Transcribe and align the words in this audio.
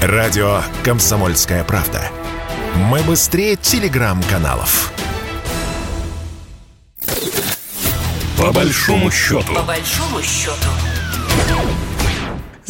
Радио 0.00 0.62
«Комсомольская 0.84 1.64
правда». 1.64 2.00
Мы 2.76 3.00
быстрее 3.00 3.56
телеграм-каналов. 3.56 4.92
По 8.36 8.52
большому 8.52 9.10
счету. 9.10 9.52
По 9.52 9.62
большому 9.62 10.22
счету. 10.22 10.68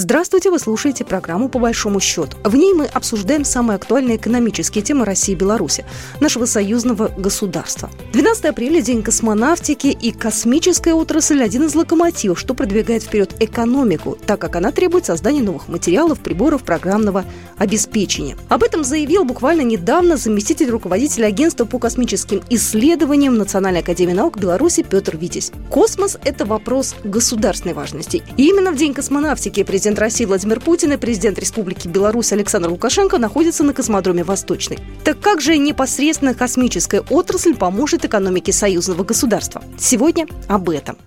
Здравствуйте, 0.01 0.53
вы 0.53 0.61
слушаете 0.61 1.05
программу 1.05 1.49
«По 1.49 1.59
большому 1.59 1.99
счету». 1.99 2.39
В 2.45 2.55
ней 2.55 2.73
мы 2.73 2.85
обсуждаем 2.85 3.45
самые 3.45 3.75
актуальные 3.75 4.17
экономические 4.17 4.85
темы 4.85 5.05
России 5.05 5.33
и 5.33 5.35
Беларуси, 5.35 5.85
нашего 6.21 6.45
союзного 6.45 7.09
государства. 7.09 7.91
12 8.13 8.45
апреля– 8.45 8.81
День 8.89 9.03
космонавтики 9.03 9.89
и 9.89 10.13
космическая 10.13 10.95
отрасль– 10.95 11.43
один 11.45 11.65
из 11.65 11.75
локомотивов, 11.75 12.39
что 12.39 12.55
продвигает 12.55 13.03
вперед 13.03 13.35
экономику, 13.41 14.17
так 14.25 14.41
как 14.41 14.55
она 14.55 14.71
требует 14.71 15.05
создания 15.05 15.43
новых 15.43 15.67
материалов, 15.67 16.21
приборов, 16.21 16.63
программного 16.63 17.25
обеспечения. 17.57 18.37
Об 18.49 18.63
этом 18.63 18.85
заявил 18.85 19.25
буквально 19.25 19.63
недавно 19.63 20.17
заместитель 20.17 20.71
руководителя 20.71 21.27
агентства 21.27 21.65
по 21.65 21.81
космическим 21.81 22.41
исследованиям 22.51 23.37
Национальной 23.37 23.81
академии 23.81 24.13
наук 24.13 24.39
Беларуси 24.39 24.85
Петр 24.89 25.17
Витязь. 25.17 25.51
Космос– 25.69 26.19
это 26.25 26.45
вопрос 26.45 26.95
государственной 27.03 27.75
важности. 27.75 28.23
И 28.37 28.47
именно 28.49 28.71
в 28.71 28.77
День 28.77 28.95
космонавтики 28.95 29.65
президент 29.65 29.88
Президент 29.89 30.01
России 30.01 30.25
Владимир 30.27 30.61
Путин 30.61 30.93
и 30.93 30.97
президент 30.99 31.39
Республики 31.39 31.89
Беларусь 31.89 32.31
Александр 32.35 32.69
Лукашенко 32.69 33.17
находятся 33.17 33.65
на 33.65 33.73
космодроме 33.73 34.23
«Восточный». 34.23 34.79
Так 35.03 35.19
как 35.19 35.41
же 35.41 35.57
непосредственно 35.57 36.35
космическая 36.35 37.01
отрасль 37.09 37.55
поможет 37.55 38.05
экономике 38.05 38.53
союзного 38.53 39.03
государства? 39.03 39.65
Сегодня 39.79 40.27
об 40.47 40.69
этом. 40.69 40.99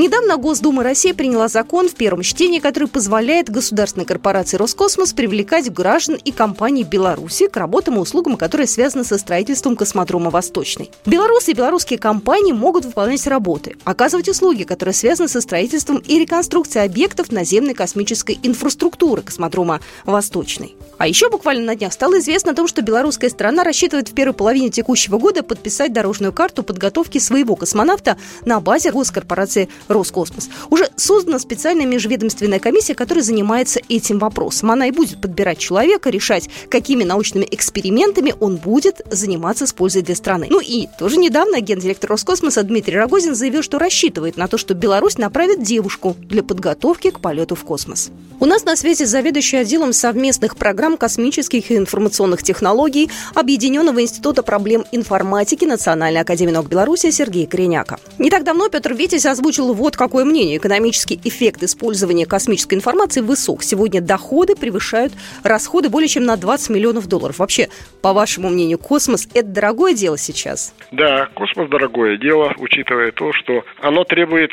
Недавно 0.00 0.38
Госдума 0.38 0.82
России 0.82 1.12
приняла 1.12 1.48
закон 1.48 1.86
в 1.86 1.94
первом 1.94 2.22
чтении, 2.22 2.58
который 2.58 2.88
позволяет 2.88 3.50
государственной 3.50 4.06
корпорации 4.06 4.56
«Роскосмос» 4.56 5.12
привлекать 5.12 5.70
граждан 5.70 6.14
и 6.14 6.32
компании 6.32 6.84
Беларуси 6.84 7.48
к 7.48 7.56
работам 7.58 7.96
и 7.96 7.98
услугам, 7.98 8.38
которые 8.38 8.66
связаны 8.66 9.04
со 9.04 9.18
строительством 9.18 9.76
космодрома 9.76 10.30
«Восточный». 10.30 10.90
Белорусы 11.04 11.50
и 11.50 11.54
белорусские 11.54 11.98
компании 11.98 12.52
могут 12.52 12.86
выполнять 12.86 13.26
работы, 13.26 13.76
оказывать 13.84 14.30
услуги, 14.30 14.62
которые 14.62 14.94
связаны 14.94 15.28
со 15.28 15.42
строительством 15.42 15.98
и 15.98 16.18
реконструкцией 16.18 16.86
объектов 16.86 17.30
наземной 17.30 17.74
космической 17.74 18.38
инфраструктуры 18.42 19.20
космодрома 19.20 19.80
«Восточный». 20.06 20.76
А 20.96 21.06
еще 21.06 21.28
буквально 21.28 21.64
на 21.64 21.76
днях 21.76 21.92
стало 21.92 22.20
известно 22.20 22.52
о 22.52 22.54
том, 22.54 22.68
что 22.68 22.80
белорусская 22.80 23.28
страна 23.28 23.64
рассчитывает 23.64 24.08
в 24.08 24.14
первой 24.14 24.32
половине 24.32 24.70
текущего 24.70 25.18
года 25.18 25.42
подписать 25.42 25.92
дорожную 25.92 26.32
карту 26.32 26.62
подготовки 26.62 27.18
своего 27.18 27.54
космонавта 27.54 28.16
на 28.46 28.60
базе 28.60 28.92
госкорпорации 28.92 29.68
Роскосмос. 29.90 30.48
Уже 30.70 30.88
создана 30.96 31.38
специальная 31.38 31.86
межведомственная 31.86 32.58
комиссия, 32.58 32.94
которая 32.94 33.24
занимается 33.24 33.80
этим 33.88 34.18
вопросом. 34.18 34.70
Она 34.70 34.86
и 34.86 34.90
будет 34.90 35.20
подбирать 35.20 35.58
человека, 35.58 36.10
решать, 36.10 36.48
какими 36.68 37.04
научными 37.04 37.46
экспериментами 37.50 38.34
он 38.40 38.56
будет 38.56 39.02
заниматься 39.10 39.66
с 39.66 39.72
пользой 39.72 40.02
для 40.02 40.14
страны. 40.14 40.46
Ну 40.48 40.60
и 40.60 40.86
тоже 40.98 41.16
недавно 41.16 41.60
гендиректор 41.60 42.10
Роскосмоса 42.10 42.62
Дмитрий 42.62 42.96
Рогозин 42.96 43.34
заявил, 43.34 43.62
что 43.62 43.78
рассчитывает 43.78 44.36
на 44.36 44.48
то, 44.48 44.56
что 44.58 44.74
Беларусь 44.74 45.18
направит 45.18 45.62
девушку 45.62 46.16
для 46.20 46.42
подготовки 46.42 47.10
к 47.10 47.20
полету 47.20 47.54
в 47.54 47.64
космос. 47.64 48.10
У 48.38 48.46
нас 48.46 48.64
на 48.64 48.74
связи 48.76 49.04
заведующий 49.04 49.58
отделом 49.58 49.92
совместных 49.92 50.56
программ 50.56 50.96
космических 50.96 51.70
и 51.70 51.76
информационных 51.76 52.42
технологий 52.42 53.10
Объединенного 53.34 54.02
института 54.02 54.42
проблем 54.42 54.84
информатики 54.92 55.64
Национальной 55.64 56.20
академии 56.20 56.52
наук 56.52 56.68
Беларуси 56.68 57.10
Сергей 57.10 57.46
Кореняка. 57.46 57.98
Не 58.18 58.30
так 58.30 58.44
давно 58.44 58.68
Петр 58.68 58.94
Витязь 58.94 59.26
озвучил 59.26 59.70
вот 59.80 59.96
какое 59.96 60.24
мнение. 60.24 60.58
Экономический 60.58 61.18
эффект 61.24 61.62
использования 61.62 62.26
космической 62.26 62.74
информации 62.74 63.22
высок. 63.22 63.62
Сегодня 63.62 64.00
доходы 64.00 64.54
превышают 64.54 65.12
расходы 65.42 65.88
более 65.88 66.08
чем 66.08 66.24
на 66.24 66.36
20 66.36 66.70
миллионов 66.70 67.08
долларов. 67.08 67.38
Вообще, 67.38 67.68
по 68.02 68.12
вашему 68.12 68.50
мнению, 68.50 68.78
космос– 68.78 69.26
это 69.34 69.48
дорогое 69.48 69.94
дело 69.94 70.18
сейчас? 70.18 70.74
Да, 70.92 71.28
космос– 71.34 71.68
дорогое 71.70 72.18
дело, 72.18 72.52
учитывая 72.58 73.10
то, 73.12 73.32
что 73.32 73.64
оно 73.80 74.04
требует 74.04 74.50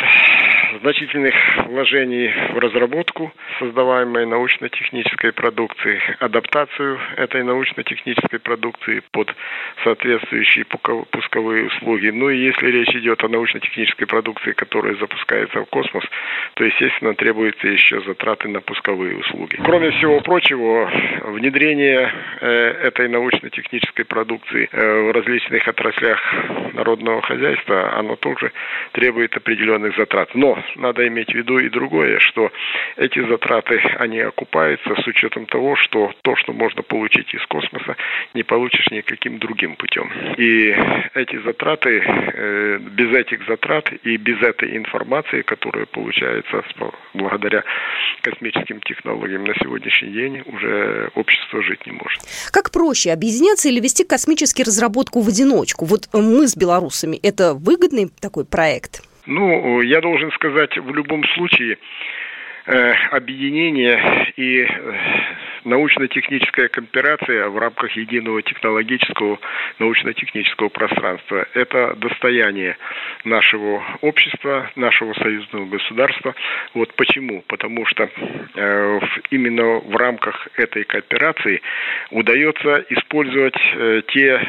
значительных 0.81 1.33
вложений 1.67 2.31
в 2.53 2.59
разработку 2.59 3.31
создаваемой 3.59 4.25
научно-технической 4.25 5.31
продукции, 5.31 6.01
адаптацию 6.19 6.99
этой 7.17 7.43
научно-технической 7.43 8.39
продукции 8.39 9.01
под 9.11 9.33
соответствующие 9.83 10.65
пусковые 10.65 11.67
услуги. 11.67 12.09
Ну 12.09 12.29
и 12.29 12.37
если 12.37 12.67
речь 12.67 12.95
идет 12.95 13.23
о 13.23 13.29
научно-технической 13.29 14.07
продукции, 14.07 14.51
которая 14.53 14.95
запускается 14.95 15.61
в 15.61 15.65
космос, 15.65 16.03
то, 16.55 16.63
естественно, 16.63 17.13
требуются 17.13 17.67
еще 17.67 18.01
затраты 18.01 18.47
на 18.47 18.61
пусковые 18.61 19.17
услуги. 19.17 19.57
Кроме 19.63 19.91
всего 19.91 20.19
прочего, 20.21 20.89
внедрение 21.23 22.11
э, 22.41 22.47
этой 22.83 23.07
научно-технической 23.07 24.05
продукции 24.05 24.69
э, 24.71 25.01
в 25.01 25.11
различных 25.11 25.67
отраслях 25.67 26.19
народного 26.73 27.21
хозяйства, 27.21 27.93
оно 27.97 28.15
тоже 28.15 28.51
требует 28.91 29.35
определенных 29.35 29.95
затрат. 29.95 30.33
Но 30.33 30.56
надо 30.75 31.07
иметь 31.07 31.31
в 31.31 31.35
виду 31.35 31.59
и 31.59 31.69
другое, 31.69 32.19
что 32.19 32.51
эти 32.95 33.19
затраты, 33.27 33.81
они 33.99 34.19
окупаются 34.19 34.95
с 35.01 35.07
учетом 35.07 35.45
того, 35.45 35.75
что 35.75 36.11
то, 36.21 36.35
что 36.35 36.53
можно 36.53 36.81
получить 36.81 37.33
из 37.33 37.45
космоса, 37.47 37.95
не 38.33 38.43
получишь 38.43 38.87
никаким 38.91 39.39
другим 39.39 39.75
путем. 39.75 40.11
И 40.37 40.75
эти 41.13 41.41
затраты, 41.43 42.03
э, 42.05 42.79
без 42.79 43.13
этих 43.13 43.45
затрат 43.47 43.91
и 44.03 44.17
без 44.17 44.41
этой 44.41 44.77
информации, 44.77 45.41
которая 45.41 45.85
получается 45.85 46.63
благодаря 47.13 47.63
космическим 48.21 48.81
технологиям 48.81 49.43
на 49.45 49.53
сегодняшний 49.55 50.11
день, 50.11 50.43
уже 50.45 51.11
общество 51.15 51.61
жить 51.63 51.85
не 51.85 51.93
может. 51.93 52.21
Как 52.51 52.71
проще, 52.71 53.11
объединяться 53.11 53.69
или 53.69 53.79
вести 53.79 54.03
космическую 54.03 54.65
разработку 54.65 55.21
в 55.21 55.27
одиночку? 55.27 55.85
Вот 55.85 56.09
мы 56.13 56.47
с 56.47 56.55
белорусами, 56.55 57.17
это 57.21 57.53
выгодный 57.53 58.09
такой 58.19 58.45
проект? 58.45 59.06
Ну, 59.27 59.81
я 59.81 59.99
должен 59.99 60.31
сказать, 60.31 60.77
в 60.77 60.95
любом 60.95 61.21
случае, 61.35 61.77
э, 62.65 62.93
объединение 63.11 64.31
и 64.37 64.61
э, 64.61 64.67
научно-техническая 65.65 66.69
кооперация 66.69 67.49
в 67.49 67.57
рамках 67.57 67.91
единого 67.97 68.41
технологического 68.41 69.37
научно-технического 69.79 70.69
пространства– 70.69 71.45
это 71.53 71.93
достояние 71.95 72.77
нашего 73.25 73.83
общества, 73.99 74.71
нашего 74.77 75.13
союзного 75.15 75.65
государства. 75.65 76.33
Вот 76.73 76.93
почему? 76.95 77.43
Потому 77.47 77.85
что 77.85 78.09
э, 78.55 78.99
именно 79.29 79.79
в 79.79 79.95
рамках 79.97 80.47
этой 80.55 80.85
кооперации 80.85 81.61
удается 82.11 82.85
использовать 82.89 83.59
э, 83.75 84.03
те 84.07 84.41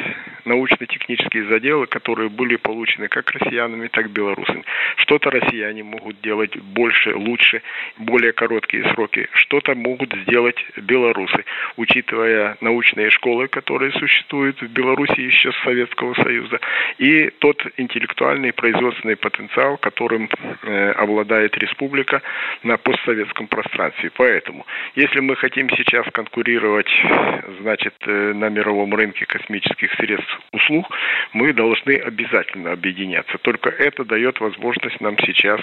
научно-технические 0.49 1.45
заделы, 1.49 1.87
которые 1.87 2.29
были 2.29 2.57
получены 2.57 3.09
как 3.09 3.31
россиянами, 3.31 3.89
так 3.89 4.07
и 4.07 4.09
белорусами. 4.09 4.65
Что-то 4.97 5.31
россияне 5.31 5.85
могут 5.85 6.21
делать 6.21 6.57
больше, 6.57 7.15
лучше, 7.15 7.63
более 7.99 8.33
короткие 8.33 8.85
сроки, 8.95 9.29
что-то 9.33 9.75
могут 9.75 10.13
сделать 10.23 10.57
белорусы, 10.77 11.45
учитывая 11.77 12.57
научные 12.61 13.11
школы, 13.11 13.49
которые 13.49 13.93
существуют 13.93 14.61
в 14.61 14.69
Беларуси 14.69 15.21
еще 15.21 15.53
с 15.53 15.63
Советского 15.63 16.15
Союза, 16.15 16.61
и 16.99 17.31
тот 17.39 17.63
интеллектуальный 17.77 18.53
производственный 18.53 19.17
потенциал, 19.17 19.77
которым 19.77 20.29
э, 20.63 20.91
обладает 20.93 21.57
республика 21.59 22.23
на 22.63 22.77
постсоветском 22.77 23.47
пространстве. 23.47 24.11
Поэтому, 24.17 24.67
если 24.95 25.21
мы 25.21 25.37
хотим 25.37 25.69
сейчас 25.71 26.07
конкурировать, 26.13 26.91
значит, 27.61 27.95
э, 28.07 28.33
на 28.33 28.49
мировом 28.49 28.95
рынке 28.95 29.27
космических 29.27 29.93
средств 29.95 30.38
услуг, 30.53 30.87
мы 31.33 31.53
должны 31.53 31.93
обязательно 31.97 32.73
объединяться. 32.73 33.39
Только 33.39 33.71
это 33.71 34.05
дает 34.05 34.41
возможность 34.41 35.01
нам 35.01 35.17
сейчас 35.19 35.61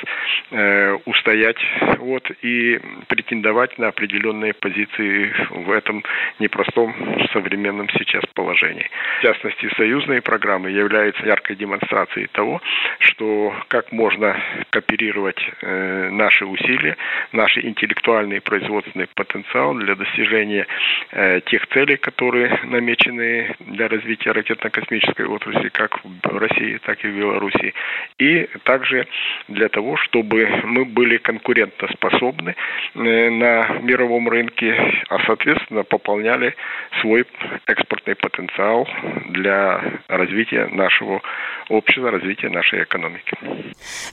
э, 0.51 0.97
устоять 1.05 1.57
вот, 1.99 2.29
и 2.41 2.79
претендовать 3.07 3.77
на 3.77 3.87
определенные 3.87 4.53
позиции 4.53 5.33
в 5.49 5.71
этом 5.71 6.03
непростом 6.39 6.93
современном 7.33 7.89
сейчас 7.89 8.23
положении. 8.33 8.89
В 9.19 9.21
частности, 9.23 9.69
союзные 9.75 10.21
программы 10.21 10.69
являются 10.69 11.25
яркой 11.25 11.55
демонстрацией 11.55 12.27
того, 12.27 12.61
что 12.99 13.53
как 13.67 13.91
можно 13.91 14.39
кооперировать 14.69 15.39
э, 15.61 16.09
наши 16.11 16.45
усилия, 16.45 16.97
наш 17.31 17.57
интеллектуальный 17.57 18.41
производственный 18.41 19.07
потенциал 19.15 19.73
для 19.75 19.95
достижения 19.95 20.67
э, 21.11 21.41
тех 21.41 21.65
целей, 21.67 21.97
которые 21.97 22.59
намечены 22.63 23.55
для 23.59 23.87
развития 23.87 24.31
ракетно 24.31 24.64
ракетно-космической 24.65 25.25
отрасли 25.25 25.69
как 25.69 25.99
в 26.03 26.37
России, 26.37 26.79
так 26.85 27.03
и 27.03 27.07
в 27.07 27.17
Беларуси. 27.17 27.73
И 28.19 28.47
также 28.63 29.07
для 29.47 29.69
того, 29.69 29.97
чтобы 29.97 30.47
мы 30.63 30.85
были 30.85 31.17
конкурентоспособны 31.17 32.55
э, 32.95 33.29
на 33.29 33.79
мировом 33.81 34.29
рынке, 34.29 34.75
а 35.09 35.19
соответственно 35.25 35.83
пополняли 35.83 36.55
свой 37.01 37.25
экспортный 37.67 38.15
потенциал 38.15 38.87
для 39.29 39.81
развития 40.07 40.67
нашего 40.67 41.21
общества, 41.69 42.11
развития 42.11 42.49
нашей 42.49 42.83
экономики. 42.83 43.37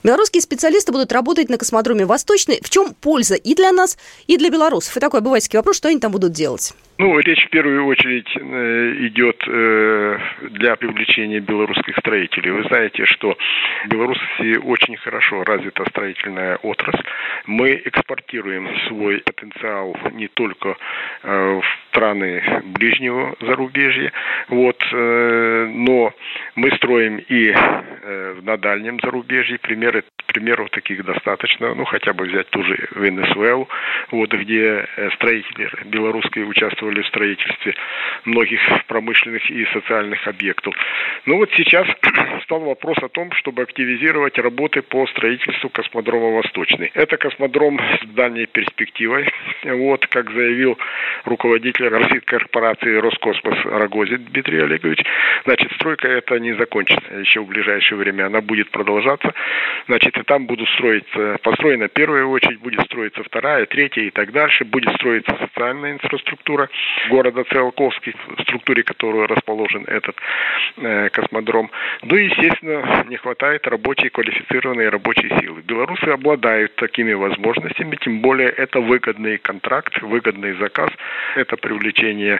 Белорусские 0.03 0.41
специалисты 0.41 0.91
будут 0.91 1.11
работать 1.11 1.49
на 1.49 1.57
космодроме 1.57 2.05
Восточный. 2.05 2.59
В 2.63 2.69
чем 2.69 2.93
польза 2.93 3.35
и 3.35 3.55
для 3.55 3.71
нас, 3.71 3.97
и 4.27 4.37
для 4.37 4.49
белорусов? 4.49 4.97
И 4.97 4.99
такой 4.99 5.19
обывательский 5.19 5.57
вопрос, 5.57 5.77
что 5.77 5.89
они 5.89 5.99
там 5.99 6.11
будут 6.11 6.31
делать? 6.31 6.73
Ну, 6.99 7.17
речь 7.19 7.43
в 7.47 7.49
первую 7.49 7.87
очередь 7.87 8.29
э, 8.35 8.93
идет 9.07 9.43
э, 9.47 10.19
для 10.51 10.75
привлечения 10.75 11.39
белорусских 11.39 11.97
строителей. 11.97 12.51
Вы 12.51 12.63
знаете, 12.65 13.05
что 13.05 13.35
в 13.85 13.87
Беларуси 13.87 14.57
очень 14.57 14.97
хорошо 14.97 15.43
развита 15.43 15.85
строительная 15.89 16.57
отрасль. 16.57 17.03
Мы 17.47 17.81
экспортируем 17.83 18.69
свой 18.87 19.21
потенциал 19.21 19.97
не 20.11 20.27
только 20.27 20.77
э, 21.23 21.59
в 21.59 21.63
страны 21.89 22.43
ближнего 22.63 23.35
зарубежья, 23.39 24.11
вот, 24.49 24.83
но 24.91 26.11
мы 26.55 26.71
строим 26.77 27.17
и 27.17 27.53
на 28.41 28.57
дальнем 28.57 28.99
зарубежье. 29.01 29.57
Примеры, 29.59 30.03
примеров 30.27 30.69
таких 30.71 31.03
достаточно. 31.05 31.73
Ну, 31.73 31.85
хотя 31.85 32.13
бы 32.13 32.25
взять 32.25 32.49
ту 32.49 32.63
же 32.63 32.87
Венесуэлу, 32.95 33.67
вот, 34.11 34.33
где 34.33 34.87
строители 35.15 35.69
белорусские 35.85 36.45
участвовали 36.45 37.01
в 37.01 37.07
строительстве 37.07 37.75
многих 38.25 38.59
промышленных 38.87 39.49
и 39.49 39.65
социальных 39.73 40.27
объектов. 40.27 40.73
Ну 41.25 41.37
вот 41.37 41.49
сейчас 41.55 41.87
стал 42.43 42.61
вопрос 42.61 42.97
о 43.01 43.09
том, 43.09 43.31
чтобы 43.33 43.61
активизировать 43.61 44.37
работы 44.37 44.81
по 44.81 45.05
строительству 45.07 45.69
космодрома 45.69 46.35
«Восточный». 46.35 46.91
Это 46.93 47.17
космодром 47.17 47.79
с 48.01 48.05
дальней 48.07 48.45
перспективой. 48.45 49.27
Вот, 49.63 50.07
как 50.07 50.31
заявил 50.31 50.77
руководитель 51.25 51.87
российской 51.87 52.37
корпорации 52.37 52.95
«Роскосмос» 52.97 53.57
Рогозин 53.65 54.25
Дмитрий 54.25 54.61
Олегович, 54.61 54.99
значит, 55.45 55.71
стройка 55.73 56.07
эта 56.07 56.39
не 56.39 56.53
закончится 56.53 57.13
еще 57.15 57.41
в 57.41 57.47
ближайшее 57.47 57.92
время. 57.95 58.27
Она 58.27 58.41
будет 58.41 58.71
продолжаться. 58.71 59.33
Значит, 59.87 60.17
и 60.17 60.23
там 60.23 60.45
будут 60.45 60.69
строиться, 60.69 61.37
построена 61.43 61.87
первая 61.87 62.25
очередь, 62.25 62.59
будет 62.59 62.81
строиться 62.85 63.23
вторая, 63.23 63.65
третья 63.65 64.01
и 64.01 64.09
так 64.09 64.31
дальше. 64.31 64.65
Будет 64.65 64.93
строиться 64.95 65.35
социальная 65.39 65.93
инфраструктура 65.93 66.69
города 67.09 67.43
Циолковский, 67.43 68.13
в 68.37 68.41
структуре 68.43 68.83
которого 68.83 69.27
расположен 69.27 69.83
этот 69.85 70.15
э, 70.77 71.09
космодром. 71.09 71.69
Ну 72.01 72.15
и, 72.15 72.25
естественно, 72.25 73.05
не 73.07 73.17
хватает 73.17 73.67
рабочей, 73.67 74.09
квалифицированной 74.09 74.89
рабочей 74.89 75.29
силы. 75.39 75.61
Белорусы 75.61 76.05
обладают 76.05 76.75
такими 76.75 77.13
возможностями, 77.13 77.97
тем 77.97 78.19
более 78.21 78.49
это 78.49 78.79
выгодный 78.79 79.37
контракт, 79.37 80.01
выгодный 80.01 80.53
заказ, 80.53 80.89
это 81.35 81.57
привлечение 81.57 82.39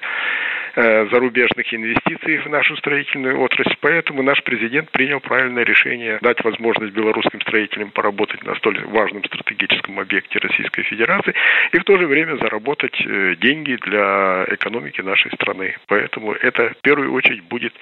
зарубежных 0.76 1.74
инвестиций 1.74 2.38
в 2.38 2.50
нашу 2.50 2.76
строительную 2.78 3.40
отрасль. 3.40 3.76
Поэтому 3.82 4.24
наш 4.24 4.44
президент 4.44 4.90
принял 4.92 5.20
правильное 5.20 5.64
решение 5.64 6.20
дать 6.22 6.44
возможность 6.44 6.94
белорусским 6.94 7.42
строителям 7.42 7.92
поработать 7.92 8.44
на 8.44 8.56
столь 8.56 8.84
важном 8.86 9.24
стратегическом 9.24 10.00
объекте 10.00 10.40
Российской 10.40 10.84
Федерации 10.84 11.34
и 11.72 11.80
в 11.80 11.84
то 11.84 11.98
же 11.98 12.08
время 12.08 12.38
заработать 12.38 13.00
э, 13.06 13.36
деньги 13.40 13.76
для 13.76 14.46
экономики 14.50 15.02
нашей 15.02 15.32
страны. 15.34 15.76
Поэтому 15.88 16.34
это 16.34 16.70
в 16.70 16.82
первую 16.82 17.14
очередь 17.14 17.44
будет 17.44 17.74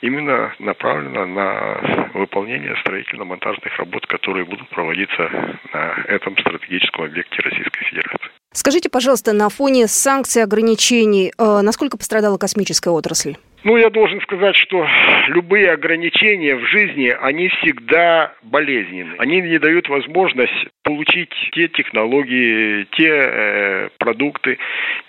именно 0.00 0.54
направлено 0.58 1.26
на 1.26 2.10
выполнение 2.14 2.76
строительно-монтажных 2.76 3.76
работ, 3.78 4.06
которые 4.06 4.44
будут 4.44 4.68
проводиться 4.68 5.30
на 5.72 6.04
этом 6.06 6.36
стратегическом 6.36 7.04
объекте 7.04 7.42
Российской 7.42 7.84
Федерации. 7.84 8.41
Скажите, 8.52 8.88
пожалуйста, 8.88 9.32
на 9.32 9.48
фоне 9.48 9.88
санкций, 9.88 10.42
ограничений, 10.42 11.32
э, 11.36 11.60
насколько 11.62 11.96
пострадала 11.96 12.36
космическая 12.36 12.90
отрасль? 12.90 13.36
Ну, 13.64 13.76
я 13.76 13.90
должен 13.90 14.20
сказать, 14.22 14.56
что 14.56 14.86
любые 15.28 15.70
ограничения 15.70 16.56
в 16.56 16.64
жизни, 16.66 17.14
они 17.20 17.48
всегда 17.48 18.34
болезненны. 18.42 19.14
Они 19.18 19.40
не 19.40 19.58
дают 19.58 19.88
возможность 19.88 20.52
получить 20.82 21.32
те 21.52 21.68
технологии, 21.68 22.86
те 22.92 23.08
э, 23.08 23.88
продукты, 23.98 24.58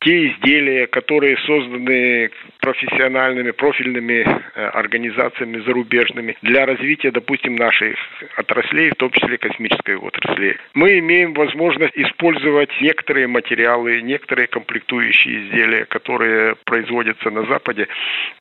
те 0.01 0.27
изделия, 0.27 0.85
которые 0.85 1.37
созданы 1.37 2.29
профессиональными, 2.59 3.51
профильными 3.51 4.23
э, 4.23 4.65
организациями 4.67 5.59
зарубежными 5.65 6.37
для 6.43 6.67
развития, 6.67 7.09
допустим, 7.09 7.55
наших 7.55 7.97
отраслей, 8.37 8.91
в 8.91 8.95
том 8.95 9.09
числе 9.11 9.37
космической 9.39 9.95
отрасли. 9.95 10.57
Мы 10.75 10.99
имеем 10.99 11.33
возможность 11.33 11.97
использовать 11.97 12.69
некоторые 12.81 13.27
материалы, 13.27 14.01
некоторые 14.01 14.47
комплектующие 14.47 15.47
изделия, 15.47 15.85
которые 15.85 16.55
производятся 16.65 17.31
на 17.31 17.45
Западе 17.45 17.87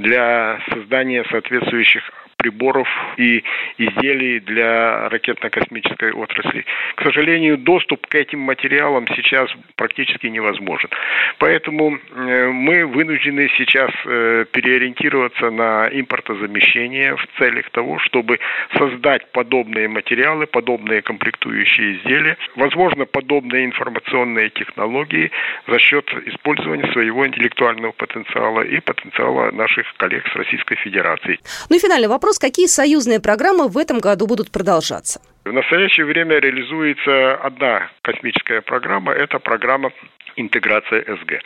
для 0.02 0.58
создания 0.72 1.24
соответствующих 1.30 2.02
приборов 2.42 2.88
и 3.18 3.44
изделий 3.78 4.40
для 4.40 5.08
ракетно-космической 5.08 6.12
отрасли. 6.12 6.64
К 6.96 7.02
сожалению, 7.04 7.56
доступ 7.56 8.08
к 8.08 8.14
этим 8.16 8.40
материалам 8.40 9.06
сейчас 9.14 9.48
практически 9.76 10.26
невозможен. 10.26 10.90
Поэтому 11.38 11.96
э, 11.96 12.48
мы 12.48 12.84
вынуждены 12.84 13.48
сейчас 13.56 13.90
э, 14.06 14.44
переориентироваться 14.50 15.50
на 15.50 15.88
импортозамещение 15.92 17.14
в 17.16 17.26
целях 17.38 17.70
того, 17.70 18.00
чтобы 18.00 18.40
создать 18.76 19.30
подобные 19.30 19.86
материалы, 19.88 20.46
подобные 20.46 21.02
комплектующие 21.02 21.98
изделия, 21.98 22.36
возможно, 22.56 23.06
подобные 23.06 23.66
информационные 23.66 24.50
технологии 24.50 25.30
за 25.68 25.78
счет 25.78 26.10
использования 26.26 26.90
своего 26.92 27.24
интеллектуального 27.24 27.92
потенциала 27.92 28.62
и 28.62 28.80
потенциала 28.80 29.52
наших 29.52 29.86
коллег 29.96 30.26
с 30.32 30.34
Российской 30.34 30.74
Федерации. 30.76 31.38
Ну 31.70 31.76
и 31.76 31.78
финальный 31.78 32.08
вопрос 32.08 32.31
вопрос, 32.32 32.38
какие 32.38 32.66
союзные 32.66 33.20
программы 33.20 33.68
в 33.68 33.76
этом 33.76 34.00
году 34.00 34.26
будут 34.26 34.50
продолжаться? 34.50 35.20
В 35.44 35.52
настоящее 35.52 36.06
время 36.06 36.38
реализуется 36.38 37.34
одна 37.34 37.90
космическая 38.02 38.60
программа. 38.60 39.12
Это 39.12 39.38
программа 39.38 39.90
интеграция 40.36 41.02
СГ. 41.02 41.40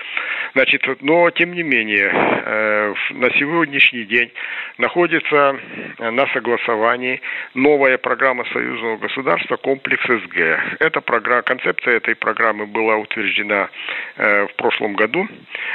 Значит, 0.54 0.86
но 1.00 1.30
тем 1.30 1.52
не 1.52 1.62
менее, 1.62 2.10
э, 2.12 2.94
на 3.10 3.30
сегодняшний 3.30 4.04
день 4.04 4.32
находится 4.78 5.58
на 5.98 6.26
согласовании 6.28 7.20
новая 7.54 7.98
программа 7.98 8.44
союзного 8.52 8.96
государства 8.96 9.56
«Комплекс 9.56 10.04
СГ». 10.04 10.36
Эта 10.80 11.00
программа, 11.00 11.42
концепция 11.42 11.96
этой 11.96 12.14
программы 12.14 12.66
была 12.66 12.96
утверждена 12.96 13.68
э, 14.16 14.46
в 14.46 14.54
прошлом 14.56 14.94
году 14.94 15.28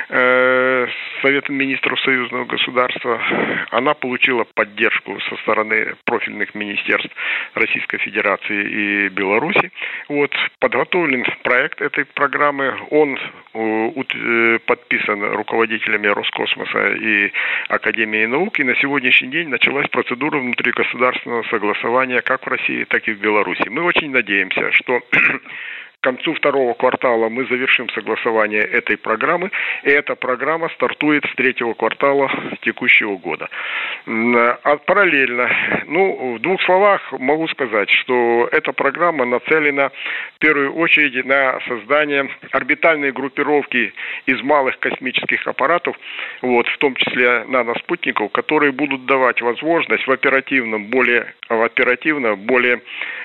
э, 0.09 0.87
Советом 1.21 1.55
министров 1.55 1.99
союзного 2.01 2.45
государства. 2.45 3.21
Она 3.69 3.93
получила 3.93 4.45
поддержку 4.55 5.19
со 5.29 5.35
стороны 5.37 5.95
профильных 6.05 6.55
министерств 6.55 7.11
Российской 7.53 7.99
Федерации 7.99 9.05
и 9.05 9.09
Беларуси. 9.09 9.71
Вот, 10.09 10.31
подготовлен 10.59 11.25
проект 11.43 11.81
этой 11.81 12.05
программы. 12.05 12.75
Он 13.01 13.17
э, 14.13 14.59
подписан 14.65 15.23
руководителями 15.35 16.07
Роскосмоса 16.07 16.93
и 16.93 17.31
Академии 17.67 18.25
наук. 18.25 18.59
И 18.59 18.63
на 18.63 18.75
сегодняшний 18.75 19.29
день 19.29 19.49
началась 19.49 19.87
процедура 19.87 20.39
внутригосударственного 20.39 21.43
согласования 21.43 22.21
как 22.21 22.45
в 22.45 22.49
России, 22.49 22.85
так 22.85 23.07
и 23.07 23.13
в 23.13 23.19
Беларуси. 23.19 23.67
Мы 23.69 23.83
очень 23.83 24.11
надеемся, 24.11 24.71
что 24.71 25.01
концу 26.11 26.33
второго 26.33 26.73
квартала 26.73 27.29
мы 27.29 27.45
завершим 27.45 27.89
согласование 27.91 28.61
этой 28.61 28.97
программы, 28.97 29.49
и 29.83 29.89
эта 29.89 30.15
программа 30.15 30.69
стартует 30.69 31.23
с 31.25 31.35
третьего 31.35 31.73
квартала 31.73 32.29
текущего 32.61 33.15
года. 33.15 33.47
А 34.05 34.77
параллельно, 34.85 35.49
ну, 35.87 36.35
в 36.35 36.39
двух 36.39 36.61
словах 36.63 37.01
могу 37.13 37.47
сказать, 37.47 37.89
что 37.89 38.49
эта 38.51 38.73
программа 38.73 39.25
нацелена 39.25 39.91
в 40.35 40.39
первую 40.39 40.73
очередь 40.73 41.25
на 41.25 41.59
создание 41.67 42.29
орбитальной 42.51 43.11
группировки 43.11 43.93
из 44.25 44.41
малых 44.41 44.77
космических 44.79 45.47
аппаратов, 45.47 45.95
вот, 46.41 46.67
в 46.67 46.77
том 46.79 46.95
числе 46.95 47.45
наноспутников, 47.47 48.31
которые 48.31 48.71
будут 48.71 49.05
давать 49.05 49.41
возможность 49.41 50.05
в 50.07 50.11
оперативном, 50.11 50.87
более 50.87 51.33
в 51.47 51.61
оперативно, 51.61 52.35
более 52.35 52.81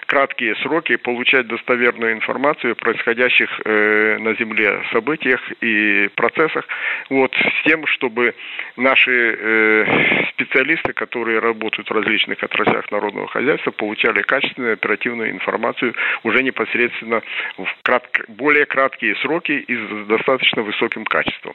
краткие 0.07 0.55
сроки 0.57 0.97
получать 0.97 1.47
достоверную 1.49 2.13
информацию 2.13 2.76
происходящих 2.77 3.49
э, 3.65 4.19
на 4.19 4.35
Земле 4.35 4.83
событиях 4.93 5.41
и 5.61 6.09
процессах, 6.15 6.67
вот, 7.11 7.35
с 7.35 7.69
тем, 7.69 7.87
чтобы 7.87 8.35
наши 8.77 9.37
э, 9.39 10.27
специалисты, 10.31 10.93
которые 10.93 11.39
работают 11.39 11.89
в 11.89 11.93
различных 11.93 12.43
отраслях 12.43 12.91
народного 12.91 13.29
хозяйства, 13.29 13.71
получали 13.71 14.23
качественную 14.23 14.75
оперативную 14.75 15.31
информацию 15.31 15.95
уже 16.23 16.43
непосредственно 16.43 17.23
в 17.57 17.67
кратко, 17.83 18.25
более 18.29 18.67
краткие 18.67 19.17
сроки 19.17 19.53
и 19.53 19.77
с 19.77 20.07
достаточно 20.07 20.63
высоким 20.63 21.05
качеством. 21.05 21.55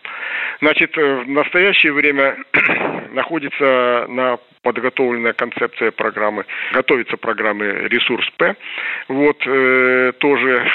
Значит, 0.61 0.95
в 0.95 1.27
настоящее 1.27 1.93
время 1.93 2.37
находится 3.11 4.05
на 4.09 4.37
подготовленная 4.63 5.33
концепция 5.33 5.91
программы, 5.91 6.45
готовится 6.71 7.17
программы 7.17 7.65
«Ресурс 7.89 8.29
П». 8.37 8.55
Вот 9.07 9.37
э, 9.45 10.13
тоже 10.19 10.67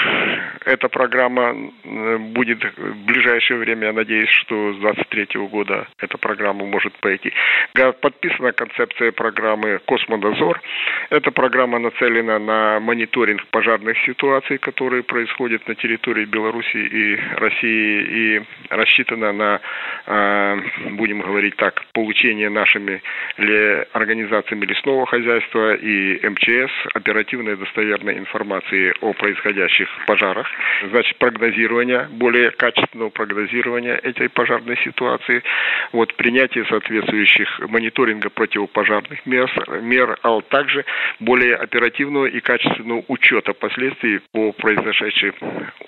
эта 0.65 0.89
программа 0.89 1.55
э, 1.83 2.17
будет 2.17 2.63
в 2.63 3.05
ближайшее 3.05 3.59
время, 3.59 3.87
я 3.87 3.93
надеюсь, 3.93 4.29
что 4.29 4.73
с 4.73 4.77
2023 4.77 5.47
года 5.47 5.87
эта 5.99 6.17
программа 6.17 6.65
может 6.65 6.93
пойти. 6.99 7.31
Подписана 8.01 8.51
концепция 8.51 9.11
программы 9.11 9.79
«Космодозор». 9.85 10.61
Эта 11.09 11.31
программа 11.31 11.79
нацелена 11.79 12.39
на 12.39 12.79
мониторинг 12.79 13.47
пожарных 13.47 13.97
ситуаций, 14.05 14.57
которые 14.57 15.03
происходят 15.03 15.67
на 15.67 15.75
территории 15.75 16.25
Беларуси 16.25 16.77
и 16.77 17.15
России, 17.37 18.01
и 18.01 18.41
рассчитана 18.69 19.31
на, 19.31 19.61
э, 20.05 20.55
будем 20.91 21.21
говорить 21.21 21.55
так, 21.55 21.85
получение 21.93 22.49
нашими 22.49 23.01
организациями 23.93 24.65
лесного 24.65 25.05
хозяйства 25.05 25.75
и 25.75 26.19
МЧС 26.27 26.71
оперативной 26.93 27.55
достоверной 27.55 28.17
информации 28.17 28.93
о 29.01 29.13
происходящих 29.13 29.87
пожарах, 30.05 30.47
значит, 30.89 31.17
прогнозирование, 31.17 32.07
более 32.11 32.51
качественного 32.51 33.09
прогнозирования 33.09 33.95
этой 33.95 34.29
пожарной 34.29 34.77
ситуации, 34.83 35.43
вот, 35.91 36.15
принятие 36.15 36.65
соответствующих 36.65 37.59
мониторинга 37.67 38.29
противопожарных 38.29 39.25
мер, 39.25 39.49
мер, 39.81 40.17
а 40.23 40.41
также 40.41 40.85
более 41.19 41.55
оперативного 41.55 42.25
и 42.25 42.39
качественного 42.39 43.03
учета 43.07 43.53
последствий 43.53 44.21
по 44.31 44.51
произошедшим 44.51 45.33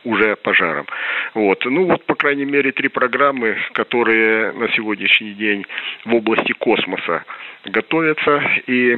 уже 0.04 0.36
пожарам. 0.36 0.86
Вот. 1.34 1.66
Ну 1.66 1.86
вот, 1.86 2.06
по 2.06 2.16
крайней 2.16 2.46
мере, 2.46 2.72
три 2.72 2.90
программы, 2.90 3.58
которые 3.74 4.52
на 4.54 4.70
сегодняшний 4.70 5.34
день 5.34 5.66
в 6.06 6.16
области 6.16 6.54
космоса 6.54 7.24
готовятся, 7.82 8.42
и 8.68 8.96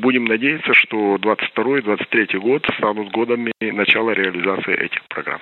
будем 0.00 0.24
надеяться, 0.26 0.72
что 0.74 1.16
22-23 1.16 2.38
год 2.38 2.62
станут 2.76 3.10
годами 3.12 3.52
начала 3.60 4.10
реализации 4.10 4.74
этих 4.74 5.00
программ. 5.08 5.40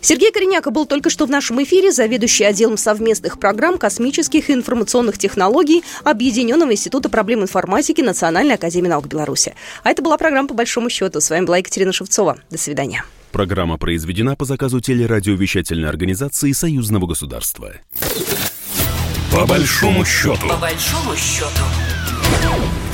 Сергей 0.00 0.32
Кореняка 0.32 0.70
был 0.70 0.86
только 0.86 1.10
что 1.10 1.26
в 1.26 1.30
нашем 1.30 1.62
эфире, 1.62 1.92
заведующий 1.92 2.44
отделом 2.44 2.76
совместных 2.76 3.38
программ 3.38 3.78
космических 3.78 4.48
и 4.48 4.54
информационных 4.54 5.18
технологий 5.18 5.82
Объединенного 6.04 6.72
института 6.72 7.10
проблем 7.10 7.42
информатики 7.42 8.00
Национальной 8.00 8.54
академии 8.54 8.88
наук 8.88 9.06
Беларуси. 9.06 9.54
А 9.84 9.90
это 9.90 10.02
была 10.02 10.16
программа 10.16 10.48
«По 10.48 10.54
большому 10.54 10.88
счету». 10.88 11.20
С 11.20 11.28
вами 11.30 11.44
была 11.44 11.58
Екатерина 11.58 11.92
Шевцова. 11.92 12.38
До 12.50 12.58
свидания. 12.58 13.04
Программа 13.32 13.78
произведена 13.78 14.36
по 14.36 14.44
заказу 14.44 14.80
телерадиовещательной 14.80 15.88
организации 15.88 16.52
Союзного 16.52 17.06
государства. 17.06 17.74
По 19.32 19.46
большому 19.46 20.04
счету. 20.04 20.48
По 20.48 20.56
большому 20.56 21.14
счету. 21.16 21.89
Let's 22.30 22.44
go. 22.44 22.89